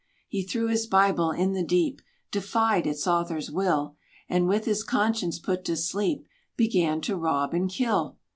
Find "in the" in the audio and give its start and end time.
1.29-1.63